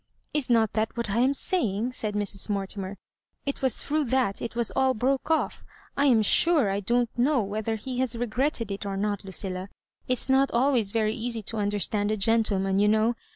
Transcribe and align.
"Is 0.33 0.49
not 0.49 0.71
that 0.73 0.97
what 0.97 1.11
I 1.11 1.19
am 1.19 1.35
saying 1.35 1.89
f 1.89 1.93
* 1.93 1.93
said 1.93 2.15
Mrs. 2.15 2.49
Mortimer. 2.49 2.97
It 3.45 3.61
was 3.61 3.83
through 3.83 4.05
that 4.05 4.41
it 4.41 4.55
was 4.55 4.71
all 4.71 4.95
broke 4.95 5.29
off 5.29 5.63
I 5.95 6.07
am 6.07 6.23
sure 6.23 6.71
I 6.71 6.79
don't 6.79 7.11
know 7.15 7.43
whether 7.43 7.75
he 7.75 7.99
has 7.99 8.15
regretted 8.15 8.71
it 8.71 8.83
or 8.83 8.97
not, 8.97 9.23
Lucilla. 9.23 9.69
It 10.07 10.13
is 10.13 10.27
fiot 10.27 10.49
always 10.53 10.91
very 10.91 11.13
easy 11.13 11.43
to 11.43 11.57
understand 11.57 12.09
a 12.09 12.17
gentleman, 12.17 12.79
you 12.79 12.87
know. 12.87 13.13